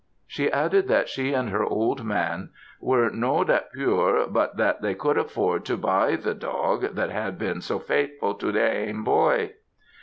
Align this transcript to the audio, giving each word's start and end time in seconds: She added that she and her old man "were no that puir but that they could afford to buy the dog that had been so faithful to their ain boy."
She 0.25 0.51
added 0.51 0.87
that 0.87 1.09
she 1.09 1.31
and 1.35 1.51
her 1.51 1.63
old 1.63 2.03
man 2.03 2.49
"were 2.79 3.11
no 3.11 3.43
that 3.43 3.71
puir 3.71 4.25
but 4.27 4.57
that 4.57 4.81
they 4.81 4.95
could 4.95 5.15
afford 5.15 5.63
to 5.65 5.77
buy 5.77 6.15
the 6.15 6.33
dog 6.33 6.95
that 6.95 7.11
had 7.11 7.37
been 7.37 7.61
so 7.61 7.77
faithful 7.77 8.33
to 8.33 8.51
their 8.51 8.73
ain 8.87 9.03
boy." 9.03 9.51